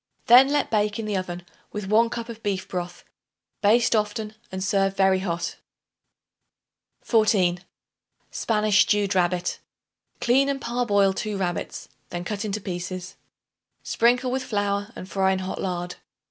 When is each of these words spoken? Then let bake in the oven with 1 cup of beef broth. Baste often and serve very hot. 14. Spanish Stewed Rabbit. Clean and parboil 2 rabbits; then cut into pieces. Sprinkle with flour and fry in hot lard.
Then 0.25 0.47
let 0.47 0.71
bake 0.71 0.97
in 0.97 1.05
the 1.05 1.15
oven 1.15 1.45
with 1.71 1.85
1 1.85 2.09
cup 2.09 2.27
of 2.27 2.41
beef 2.41 2.67
broth. 2.67 3.03
Baste 3.61 3.95
often 3.95 4.33
and 4.51 4.63
serve 4.63 4.97
very 4.97 5.19
hot. 5.19 5.57
14. 7.03 7.63
Spanish 8.31 8.81
Stewed 8.81 9.13
Rabbit. 9.13 9.59
Clean 10.19 10.49
and 10.49 10.59
parboil 10.59 11.13
2 11.13 11.37
rabbits; 11.37 11.87
then 12.09 12.23
cut 12.25 12.43
into 12.43 12.59
pieces. 12.59 13.15
Sprinkle 13.83 14.31
with 14.31 14.43
flour 14.43 14.91
and 14.95 15.07
fry 15.07 15.33
in 15.33 15.37
hot 15.37 15.61
lard. 15.61 15.97